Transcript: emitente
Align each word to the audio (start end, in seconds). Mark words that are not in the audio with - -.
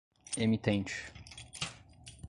emitente 0.41 0.95